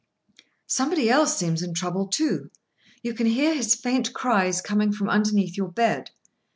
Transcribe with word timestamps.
Somebody 0.65 1.11
else 1.11 1.37
seems 1.37 1.61
in 1.61 1.75
trouble, 1.75 2.07
too. 2.07 2.49
You 3.03 3.13
can 3.13 3.27
hear 3.27 3.53
his 3.53 3.75
faint 3.75 4.13
cries 4.13 4.59
coming 4.59 4.91
from 4.91 5.09
underneath 5.11 5.55
your 5.55 5.69
bed. 5.69 6.09